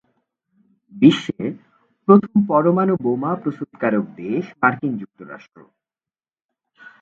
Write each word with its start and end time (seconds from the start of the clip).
বিশ্বে 0.93 1.45
প্রথম 2.07 2.35
পরমাণু 2.49 2.93
বোমা 3.03 3.31
প্রস্তুতকারক 3.41 4.05
দেশ 4.21 4.43
মার্কিন 4.61 4.91
যুক্তরাষ্ট্র। 5.01 5.59